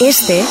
[0.00, 0.44] Este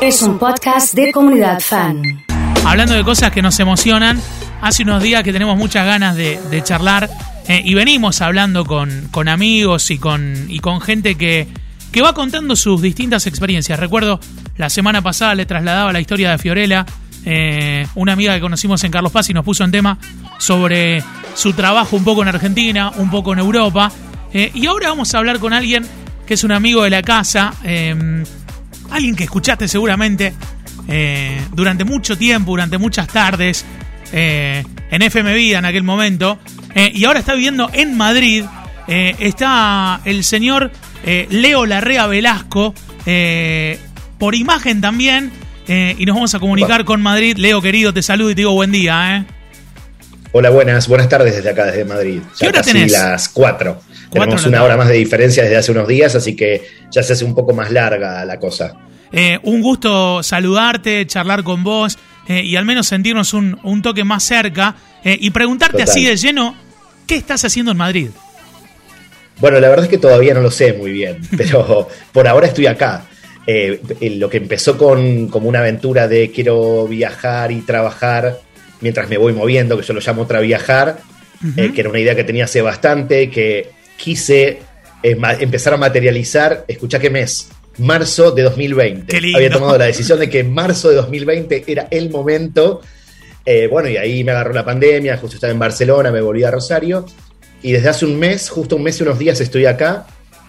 [0.00, 2.24] es un podcast de comunidad fan.
[2.64, 4.20] Hablando de cosas que nos emocionan,
[4.62, 7.10] hace unos días que tenemos muchas ganas de, charlar
[7.48, 11.48] eh, y venimos hablando con, amigos y con, gente que,
[12.00, 13.80] va contando sus distintas experiencias.
[13.80, 14.20] Recuerdo,
[14.56, 16.86] la semana pasada le trasladaba la historia de Fiorella,
[17.24, 19.98] eh, una amiga que conocimos en Carlos Paz y nos puso en tema
[20.38, 21.02] sobre
[21.34, 23.90] su trabajo un poco en Argentina, un poco en Europa.
[24.32, 25.84] Eh, y ahora vamos a hablar con alguien
[26.24, 27.52] que es un amigo de la casa,
[28.90, 30.32] alguien que escuchaste seguramente
[30.88, 33.64] eh, durante mucho tiempo, durante muchas tardes,
[34.12, 36.38] en FM Vida en aquel momento,
[36.92, 38.44] y ahora está viviendo en Madrid.
[38.86, 40.70] está el señor
[41.04, 42.74] Leo Larrea Velasco,
[44.18, 45.32] por imagen también,
[45.66, 47.36] eh, y nos vamos a comunicar con Madrid.
[47.38, 49.26] Leo, querido, te saludo y te digo buen día.
[50.34, 50.38] ¿Eh?
[50.38, 52.20] Hola, buenas, buenas tardes desde acá, desde Madrid.
[52.38, 52.92] ¿Qué hora tenés?
[52.92, 53.80] las 4.
[54.10, 57.24] Tenemos una hora más de diferencia desde hace unos días, así que ya se hace
[57.24, 58.74] un poco más larga la cosa.
[59.12, 64.74] Eh, un gusto saludarte, charlar con vos y al menos sentirnos un, toque más cerca
[65.04, 66.56] y preguntarte así de lleno,
[67.06, 68.08] ¿qué estás haciendo en Madrid?
[69.38, 72.66] Bueno, la verdad es que todavía no lo sé muy bien, pero por ahora estoy
[72.66, 73.04] acá.
[73.46, 73.80] Eh,
[74.16, 78.38] lo que empezó con como una aventura de quiero viajar y trabajar
[78.84, 81.00] mientras me voy moviendo, que yo lo llamo otra viajar,
[81.56, 84.60] eh, que era una idea que tenía hace bastante, que quise
[85.02, 89.16] eh, empezar a materializar, escucha qué mes, marzo de 2020.
[89.34, 92.80] Había tomado la decisión de que marzo de 2020 era el momento.
[93.70, 97.04] bueno, y ahí me agarró la pandemia, justo estaba en Barcelona, me volví a Rosario,
[97.62, 100.06] y desde hace un mes, justo un mes y unos días estoy acá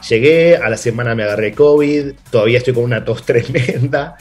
[0.10, 4.18] Llegué, a la semana me agarré COVID, todavía estoy con una tos tremenda,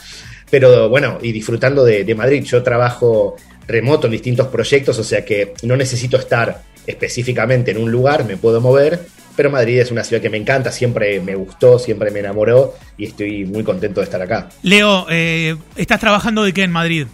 [0.49, 2.43] pero bueno, y disfrutando de, Madrid.
[2.43, 3.35] Yo trabajo
[3.67, 8.37] remoto en distintos proyectos, o sea que no necesito estar específicamente en un lugar, me
[8.37, 8.99] puedo mover,
[9.35, 13.05] pero Madrid es una ciudad que me encanta, siempre me gustó, siempre me enamoró y
[13.05, 14.49] estoy muy contento de estar acá.
[14.61, 17.07] Leo, eh, ¿estás trabajando de qué en Madrid?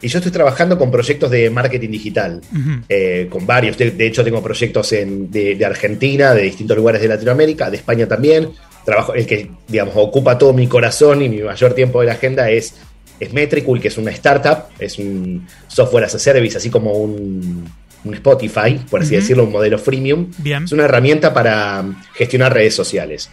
[0.00, 2.40] Y yo estoy trabajando con proyectos de marketing digital,
[2.88, 3.76] eh, con varios.
[3.76, 8.50] De, hecho, tengo proyectos de, Argentina, de distintos lugares de Latinoamérica, de España también.
[8.84, 12.48] Trabajo, el que, digamos, ocupa todo mi corazón y mi mayor tiempo de la agenda
[12.48, 12.76] es,
[13.20, 17.68] es Metricool, que es una startup, es un software as a service, así como un,
[18.12, 20.30] Spotify, por así decirlo, un modelo freemium.
[20.64, 21.84] Es una herramienta para
[22.14, 23.28] gestionar redes sociales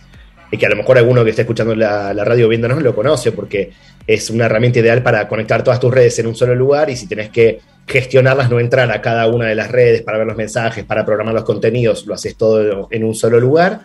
[0.52, 3.32] y que a lo mejor alguno que esté escuchando la, la radio viéndonos lo conoce,
[3.32, 3.72] porque
[4.06, 7.08] es una herramienta ideal para conectar todas tus redes en un solo lugar y si
[7.08, 10.84] tenés que gestionarlas, no entrar a cada una de las redes para ver los mensajes,
[10.84, 13.82] para programar los contenidos, lo haces todo en un solo lugar.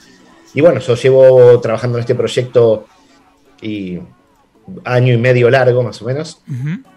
[0.54, 2.86] Y bueno, yo llevo trabajando en este proyecto
[3.62, 3.98] y
[4.84, 6.42] año y medio largo más o menos,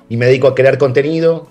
[0.09, 1.49] y me dedico a crear contenido,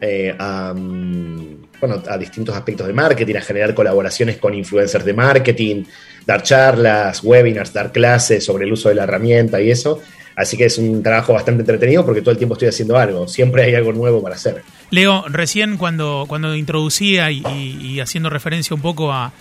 [0.00, 5.14] eh, a, mm, bueno, a distintos aspectos de marketing, a generar colaboraciones con influencers de
[5.14, 5.84] marketing,
[6.26, 10.00] dar charlas, webinars, dar clases sobre el uso de la herramienta y eso.
[10.36, 13.64] Así que es un trabajo bastante entretenido porque todo el tiempo estoy haciendo algo, siempre
[13.64, 14.62] hay algo nuevo para hacer.
[14.90, 19.32] Leo, recién cuando, cuando introducía y, haciendo referencia un poco a,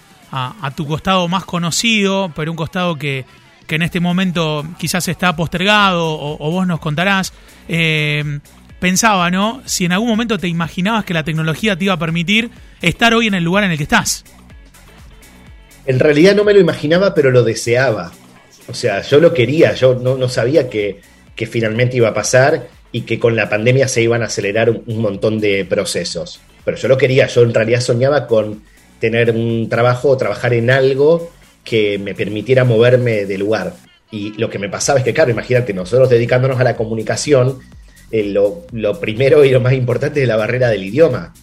[0.75, 3.25] tu costado más conocido, pero un costado que,
[3.75, 7.33] en este momento quizás está postergado o, vos nos contarás,
[7.67, 8.39] eh,
[8.79, 9.61] pensaba, ¿no?
[9.65, 12.49] Si en algún momento te imaginabas que la tecnología te iba a permitir
[12.81, 14.25] estar hoy en el lugar en el que estás.
[15.85, 18.11] En realidad no me lo imaginaba, pero lo deseaba.
[18.67, 20.99] O sea, yo lo quería, yo no, sabía que,
[21.35, 25.39] finalmente iba a pasar y que con la pandemia se iban a acelerar un, montón
[25.39, 26.39] de procesos.
[26.63, 28.61] Pero yo lo quería, yo en realidad soñaba con
[28.99, 31.31] tener un trabajo o trabajar en algo
[31.63, 33.73] que me permitiera moverme de lugar.
[34.11, 37.59] Y lo que me pasaba es que, claro, imagínate, nosotros dedicándonos a la comunicación,
[38.11, 41.33] eh, lo, lo, primero y lo más importante es la barrera del idioma.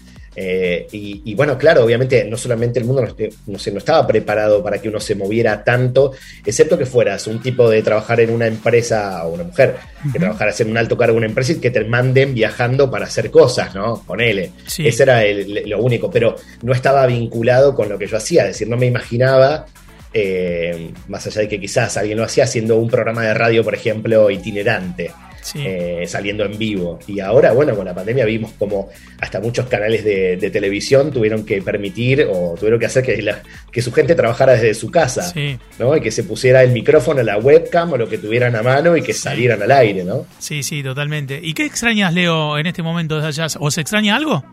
[0.41, 3.15] Eh, y, bueno, claro, obviamente no solamente el mundo no,
[3.47, 6.12] no, estaba preparado para que uno se moviera tanto,
[6.47, 9.75] excepto que fueras un tipo de trabajar en una empresa o una mujer,
[10.12, 13.06] que trabajaras en un alto cargo en una empresa y que te manden viajando para
[13.06, 14.05] hacer cosas, ¿no?
[14.06, 14.53] Con él.
[14.79, 15.23] Ese era
[15.67, 18.87] lo único, pero no estaba vinculado con lo que yo hacía, es decir, no me
[18.87, 19.67] imaginaba
[20.12, 23.74] eh, más allá de que quizás alguien lo hacía haciendo un programa de radio, por
[23.74, 25.10] ejemplo, itinerante.
[25.55, 26.99] Eh, saliendo en vivo.
[27.06, 28.90] Y ahora, bueno, con la pandemia vimos como
[29.20, 33.34] hasta muchos canales de, televisión tuvieron que permitir o tuvieron que hacer que,
[33.70, 35.32] que su gente trabajara desde su casa,
[35.78, 35.96] ¿no?
[35.96, 39.02] Y que se pusiera el micrófono, la webcam o lo que tuvieran a mano y
[39.02, 40.26] que salieran al aire, ¿no?
[40.38, 41.40] Sí, sí, totalmente.
[41.43, 43.46] ¿Y qué extrañas, Leo, en este momento desde allá?
[43.61, 44.44] ¿O se extraña algo?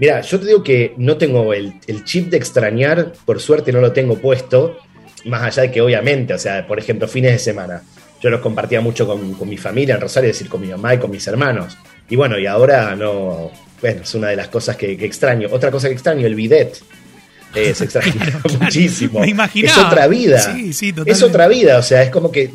[0.00, 3.80] Mira, yo te digo que no tengo el, el chip de extrañar, por suerte no
[3.80, 4.78] lo tengo puesto,
[5.26, 7.82] más allá de que obviamente, o sea, por ejemplo, fines de semana
[8.20, 10.98] yo los compartía mucho con, mi familia en Rosario, es decir, con mi mamá y
[10.98, 11.76] con mis hermanos.
[12.08, 13.50] Y bueno, y ahora no,
[13.80, 15.48] bueno, es una de las cosas que, extraño.
[15.50, 16.82] Otra cosa que extraño, el bidet.
[17.54, 19.20] Eh, se extraña muchísimo.
[19.20, 19.80] Me imaginaba.
[19.80, 20.38] Es otra vida.
[20.38, 21.24] Sí, sí, es totalmente.
[21.24, 22.50] otra vida, o sea, es como que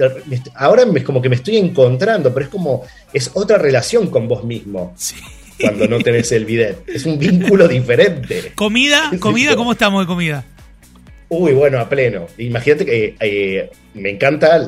[0.54, 4.44] ahora es como que me estoy encontrando, pero es como, es otra relación con vos
[4.44, 4.94] mismo.
[4.96, 5.16] Sí.
[5.60, 6.78] Cuando no tenés el bidet.
[6.88, 8.52] Es un vínculo diferente.
[8.56, 9.12] ¿Comida?
[9.20, 9.56] ¿Comida?
[9.56, 10.46] ¿Cómo estamos de comida?
[11.30, 12.28] Uy, bueno, a pleno.
[12.38, 14.64] Imagínate que eh, me encanta,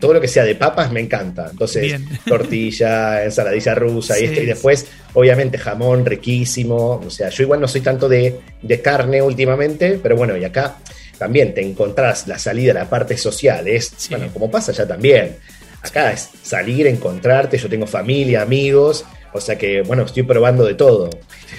[0.00, 1.48] todo lo que sea de papas me encanta.
[1.50, 2.08] Entonces, Bien.
[2.26, 4.22] tortilla, ensaladilla rusa Sí.
[4.22, 4.40] y esto.
[4.42, 7.02] Y después, obviamente, jamón riquísimo.
[7.04, 10.76] O sea, yo igual no soy tanto de, de carne últimamente, pero bueno, y acá
[11.18, 13.68] también te encontrás la salida, la parte social.
[13.68, 14.08] Es, Sí.
[14.14, 15.36] bueno, como pasa ya también.
[15.82, 17.58] Acá es salir, encontrarte.
[17.58, 19.04] Yo tengo familia, amigos.
[19.32, 21.10] O sea que, bueno, estoy probando de todo.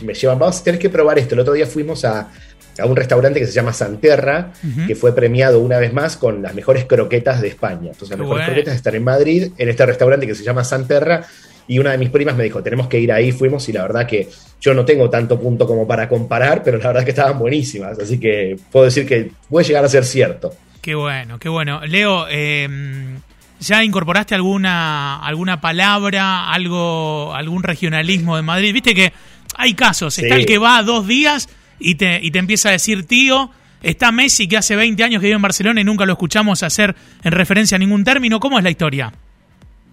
[0.04, 1.36] Me llevan, vamos, tenés que probar esto.
[1.36, 2.30] El otro día fuimos a,
[2.80, 4.52] a un restaurante que se llama Santerra,
[4.88, 7.92] que fue premiado una vez más con las mejores croquetas de España.
[7.92, 8.54] Entonces, las Qué mejores bueno.
[8.54, 11.26] croquetas están en Madrid, en este restaurante que se llama Santerra.
[11.68, 14.08] Y una de mis primas me dijo, tenemos que ir ahí, fuimos y la verdad
[14.08, 14.28] que
[14.60, 18.20] yo no tengo tanto punto como para comparar, pero la verdad que estaban buenísimas, así
[18.20, 20.52] que puedo decir que puede llegar a ser cierto.
[20.82, 21.86] Qué bueno, qué bueno.
[21.86, 22.68] Leo, eh,
[23.60, 28.74] ¿ya incorporaste alguna, alguna palabra, algo, algún regionalismo de Madrid?
[28.74, 29.14] Viste que
[29.56, 33.06] hay casos, está el que va dos días y te, y te empieza a decir
[33.06, 33.52] tío,
[33.82, 36.96] está Messi que hace 20 años que vive en Barcelona y nunca lo escuchamos hacer
[37.24, 38.40] en referencia a ningún término.
[38.40, 39.14] ¿Cómo es la historia?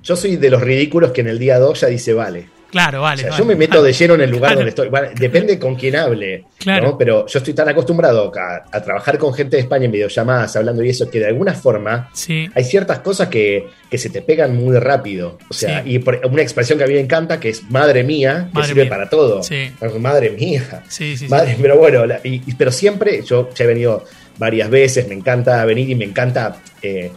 [0.02, 2.55] Yo soy de los ridículos que en el día 2 ya dice vale.
[2.70, 3.14] Claro, vale.
[3.14, 3.38] O sea, vale.
[3.42, 4.56] yo me meto de lleno en el lugar Claro.
[4.56, 4.88] donde estoy.
[4.88, 6.44] Bueno, depende con quién hable.
[6.58, 6.88] Claro.
[6.88, 6.98] ¿no?
[6.98, 10.82] Pero yo estoy tan acostumbrado a, a trabajar con gente de España en videollamadas, hablando
[10.82, 14.56] y eso, que de alguna forma Sí, hay ciertas cosas que, que se te pegan
[14.56, 15.38] muy rápido.
[15.48, 15.92] O sea, Sí.
[15.94, 18.68] y por- una expresión que a mí me encanta, que es madre mía, que Madre
[18.68, 18.90] sirve mía.
[18.90, 19.42] para todo.
[19.42, 19.70] Sí.
[20.00, 20.82] Madre mía.
[20.88, 21.24] sí, sí.
[21.24, 21.28] sí.
[21.28, 24.04] Madre, pero bueno, la- y- y- pero siempre, yo ya he venido
[24.38, 27.10] varias veces, me encanta venir y me encanta eh,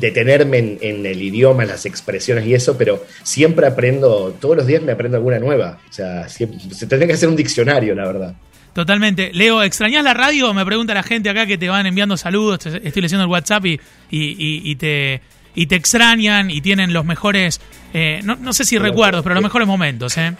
[0.00, 4.66] detenerme en, en el idioma, en las expresiones y eso, pero siempre aprendo, todos los
[4.66, 5.78] días me aprendo alguna nueva.
[5.88, 8.34] O sea, siempre, se tendría que hacer un diccionario, la verdad.
[8.74, 9.30] Totalmente.
[9.32, 10.54] Leo, ¿extrañás la radio?
[10.54, 12.60] Me pregunta la gente acá que te van enviando saludos.
[12.60, 13.80] te- Estoy leyendo el WhatsApp y,
[14.10, 15.20] y, y- y te,
[15.54, 17.60] y te extrañan y tienen los mejores,
[17.92, 18.90] eh, no, no sé si Qué loco.
[18.90, 20.16] recuerdos, pero los mejores momentos.
[20.18, 20.32] ¿eh?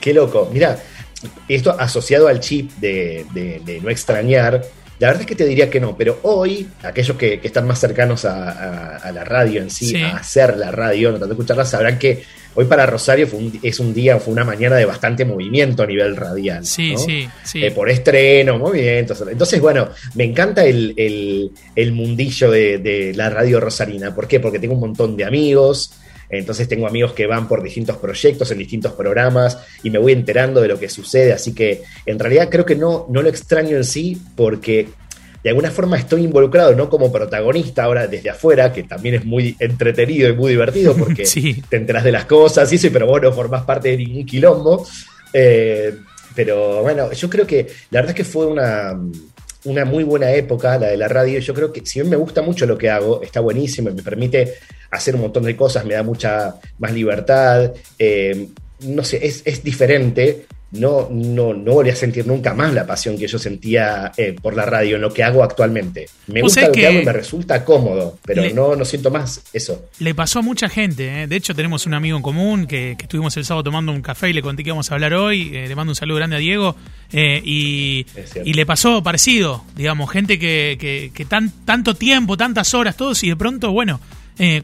[0.00, 0.50] Qué loco.
[0.52, 0.78] Mira,
[1.48, 4.62] esto asociado al chip de, de- de no extrañar,
[4.98, 7.78] la verdad es que te diría que no, pero hoy, aquellos que, que están más
[7.80, 10.02] cercanos a, a- a la radio en sí, Sí.
[10.02, 12.22] a hacer la radio, no tanto escucharla, sabrán que
[12.54, 15.86] hoy para Rosario fue un- es un día, fue una mañana de bastante movimiento a
[15.86, 16.64] nivel radial.
[16.64, 16.98] Sí, ¿no?
[16.98, 17.64] sí, sí.
[17.64, 19.22] Eh, por estreno, movimientos.
[19.30, 24.14] Entonces, bueno, me encanta el, el- el mundillo de, de la radio rosarina.
[24.14, 24.40] ¿Por qué?
[24.40, 25.92] Porque tengo un montón de amigos.
[26.28, 30.60] Entonces tengo amigos que van por distintos proyectos, en distintos programas, y me voy enterando
[30.60, 31.32] de lo que sucede.
[31.32, 34.88] Así que en realidad creo que no, no lo extraño en sí, porque
[35.42, 39.54] de alguna forma estoy involucrado, no como protagonista ahora desde afuera, que también es muy
[39.60, 41.62] entretenido y muy divertido, porque Sí.
[41.68, 44.84] te enteras de las cosas y eso, pero vos no formás parte de ningún quilombo.
[45.32, 45.94] Eh,
[46.34, 48.98] pero bueno, yo creo que la verdad es que fue una,
[49.66, 51.38] una muy buena época la de la radio.
[51.38, 54.54] Yo creo que si bien me gusta mucho lo que hago, está buenísimo, me permite
[54.90, 57.72] hacer un montón de cosas, me da mucha más libertad.
[57.98, 58.48] eh,
[58.80, 60.46] no sé, es, es diferente.
[60.72, 64.56] No, no, no volví a sentir nunca más la pasión que yo sentía eh, por
[64.56, 66.08] la radio en lo que hago actualmente.
[66.26, 69.10] Me gusta lo que, que hago y me resulta cómodo, pero le- no, no siento
[69.12, 69.88] más eso.
[70.00, 71.22] Le pasó a mucha gente.
[71.22, 71.26] ¿eh?
[71.28, 74.28] De hecho, tenemos un amigo en común que, que estuvimos el sábado tomando un café
[74.28, 75.52] y le conté que íbamos a hablar hoy.
[75.54, 76.74] Eh, le mando un saludo grande a Diego.
[77.12, 78.04] eh, y,
[78.44, 79.62] y le pasó parecido.
[79.76, 84.00] Digamos, gente que, que, que tan, tanto tiempo, tantas horas, todos, y de pronto, bueno,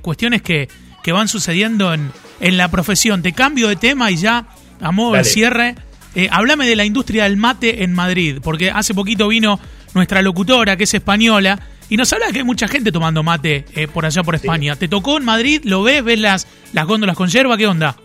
[0.03, 0.69] cuestiones que,
[1.05, 3.23] que van sucediendo en, en la profesión.
[3.23, 4.49] Te cambio de tema y ya,
[4.81, 5.31] a modo de Dale.
[5.31, 5.75] cierre,
[6.15, 8.39] eh, háblame de la industria del mate en Madrid.
[8.43, 9.59] Porque hace poquito vino
[9.95, 11.61] nuestra locutora, que es española.
[11.89, 14.77] Y nos habla que hay mucha gente tomando mate eh, por allá por España.
[14.77, 15.61] ¿Te tocó en Madrid?
[15.65, 16.03] ¿Lo ves?
[16.03, 17.57] ¿Ves las, las góndolas con yerba?
[17.59, 17.97] ¿Qué onda?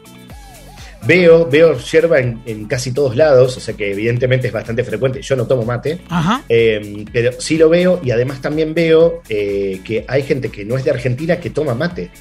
[1.05, 5.21] Veo, veo yerba en, en casi todos lados, o sea que evidentemente es bastante frecuente.
[5.21, 6.41] Yo no tomo mate, Ajá.
[6.49, 10.75] eh, pero sí lo veo y además también veo eh, que hay gente que no
[10.75, 12.11] es de Argentina que toma mate.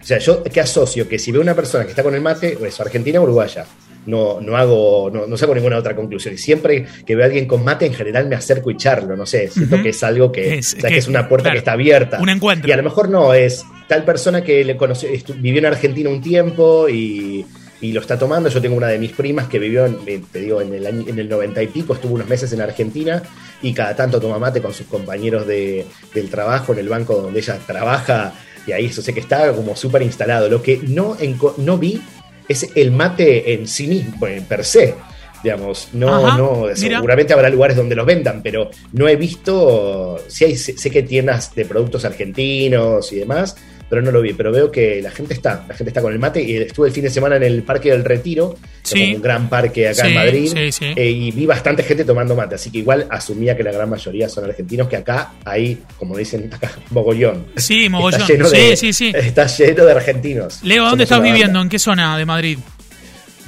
[0.00, 2.56] O sea, yo que asocio que si veo una persona que está con el mate,
[2.64, 3.64] es argentina o uruguaya.
[4.06, 6.34] No, no hago, no, no saco ninguna otra conclusión.
[6.34, 9.16] Y siempre que veo a alguien con mate, en general me acerco y charlo.
[9.16, 11.44] No sé, siento que es algo que, Es- o sea, que- que es una puerta
[11.44, 12.20] claro, que está abierta.
[12.20, 12.68] un encuentro.
[12.68, 15.08] Y a lo mejor no, es tal persona que le conoció,
[15.38, 17.44] vivió en Argentina un tiempo y,
[17.80, 18.48] y lo está tomando.
[18.48, 21.04] Yo tengo una de mis primas que vivió, en, eh, te digo, en el, año,
[21.08, 23.22] en el 90 y pico, estuvo unos meses en Argentina
[23.62, 25.84] y cada tanto toma mate con sus compañeros de,
[26.14, 28.32] del trabajo en el banco donde ella trabaja.
[28.66, 30.48] Y ahí eso sé que está como súper instalado.
[30.48, 31.16] Lo que no,
[31.58, 32.00] no vi
[32.48, 34.94] es el mate en sí mismo, en per se.
[35.42, 36.76] Digamos, no, Ajá, no, mira.
[36.76, 41.00] seguramente habrá lugares donde los vendan, pero no he visto, sí hay, sé, sé que
[41.00, 43.54] hay tiendas de productos argentinos y demás,
[43.88, 46.18] pero no lo vi, pero veo que la gente está, la gente está con el
[46.18, 48.56] mate y estuve el fin de semana en el Parque del Retiro,
[48.88, 52.04] que es un gran parque acá Sí, en Madrid, sí, eh, y vi bastante gente
[52.04, 55.78] tomando mate, así que igual asumía que la gran mayoría son argentinos, que acá hay,
[55.98, 57.46] como dicen acá, mogollón.
[57.56, 58.20] Sí, mogollón.
[58.22, 59.12] Está lleno de, sí, sí.
[59.14, 60.60] Está lleno de argentinos.
[60.62, 61.46] Leo, ¿dónde Somos estás viviendo?
[61.58, 61.62] banda.
[61.62, 62.58] ¿En qué zona de Madrid?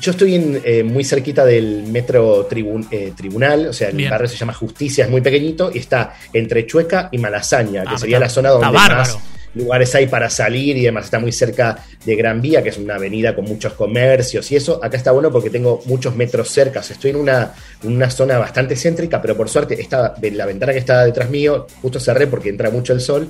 [0.00, 4.08] Yo estoy en, eh, muy cerquita del metro tribun- eh, tribunal, o sea, el Bien.
[4.10, 7.98] barrio se llama Justicia, es muy pequeñito y está entre Chueca y Malasaña, que Ah,
[7.98, 9.18] sería está- la zona donde más
[9.54, 11.06] lugares hay para salir y demás.
[11.06, 14.80] Está muy cerca de Gran Vía, que es una avenida con muchos comercios y eso.
[14.82, 16.80] Acá está bueno porque tengo muchos metros cerca.
[16.80, 17.52] O sea, estoy en una,
[17.84, 21.98] una zona bastante céntrica, pero por suerte esta, la ventana que está detrás mío, justo
[22.00, 23.28] cerré porque entra mucho el sol.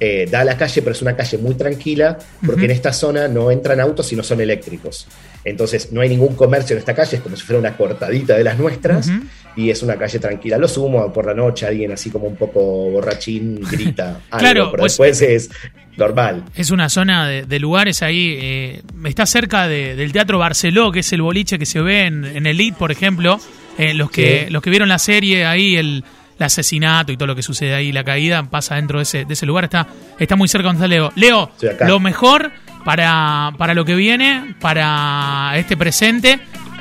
[0.00, 3.28] eh, da a la calle, pero es una calle muy tranquila, porque en esta zona
[3.28, 5.06] no entran autos y no son eléctricos.
[5.44, 8.44] Entonces no hay ningún comercio en esta calle, es como si fuera una cortadita de
[8.44, 9.08] las nuestras.
[9.56, 10.58] Y es una calle tranquila.
[10.58, 14.20] Lo sumo por la noche, alguien así como un poco borrachín grita.
[14.30, 15.50] algo, Claro, pero pues- después es
[15.96, 16.44] normal.
[16.56, 18.36] Es una zona de, de lugares ahí.
[18.40, 22.24] eh, está cerca de- del Teatro Barceló, que es el boliche que se ve en,
[22.24, 23.38] en Elite, por ejemplo.
[23.78, 26.04] Eh, los, que, los que vieron la serie ahí, el,
[26.38, 29.34] el asesinato y todo lo que sucede ahí, la caída, pasa dentro de ese, de
[29.34, 29.64] ese lugar.
[29.64, 29.86] Está,
[30.18, 31.12] está muy cerca donde está Leo.
[31.16, 31.50] Leo,
[31.86, 32.50] lo mejor
[32.84, 36.38] para, para lo que viene, para este presente.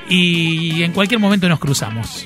[0.09, 2.25] Y en cualquier momento nos cruzamos.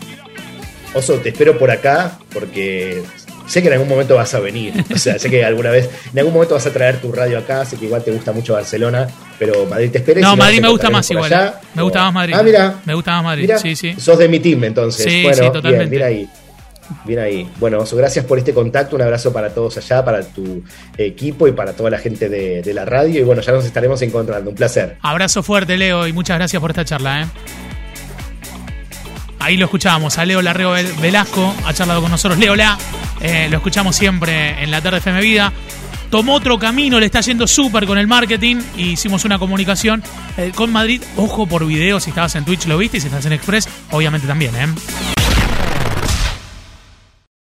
[0.97, 3.01] Oso, te espero por acá porque
[3.47, 4.73] sé que en algún momento vas a venir.
[4.93, 7.63] O sea, sé que alguna vez, en algún momento vas a traer tu radio acá,
[7.65, 9.07] sé que igual te gusta mucho Barcelona,
[9.39, 10.21] pero Madrid te espera.
[10.21, 11.31] No, si Madrid me gusta más igual.
[11.33, 11.59] allá.
[11.73, 12.33] Me gusta O- más Madrid.
[12.37, 12.75] Ah, mira.
[12.85, 13.43] Me gusta más Madrid.
[13.43, 13.95] Mira, Sí, sí.
[13.99, 15.05] Sos de mi team entonces.
[15.05, 15.85] Sí, bueno, sí, totalmente.
[15.85, 16.29] Bien, bien ahí.
[17.03, 17.49] Bien ahí.
[17.59, 18.95] Bueno, Oso, gracias por este contacto.
[18.95, 20.63] Un abrazo para todos allá, para tu
[20.97, 23.19] equipo y para toda la gente de, de la radio.
[23.19, 24.49] Y bueno, ya nos estaremos encontrando.
[24.51, 24.97] Un placer.
[25.01, 27.23] Abrazo fuerte, Leo, y muchas gracias por esta charla.
[27.23, 27.25] ¿eh?
[29.47, 32.37] Ahí lo escuchábamos, a Leo Larreo Vel- Velasco, ha charlado con nosotros.
[32.37, 32.77] Leo La,
[33.21, 35.53] eh, lo escuchamos siempre en la tarde FM Vida.
[36.09, 38.57] Tomó otro camino, le está yendo súper con el marketing.
[38.75, 40.03] y hicimos una comunicación
[40.35, 41.01] eh, con Madrid.
[41.15, 44.27] Ojo por video, si estabas en Twitch lo viste y si estás en Express, obviamente
[44.27, 44.53] también.
[44.57, 45.16] ¿eh?